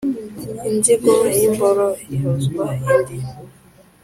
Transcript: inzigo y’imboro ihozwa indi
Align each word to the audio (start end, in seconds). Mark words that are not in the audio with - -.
inzigo 0.69 1.11
y’imboro 1.35 1.87
ihozwa 2.15 2.65
indi 2.91 3.17